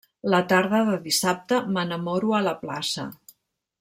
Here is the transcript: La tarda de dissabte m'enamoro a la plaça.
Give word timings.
La 0.33 0.37
tarda 0.53 0.79
de 0.87 0.95
dissabte 1.03 1.59
m'enamoro 1.75 2.33
a 2.39 2.41
la 2.49 2.55
plaça. 2.63 3.07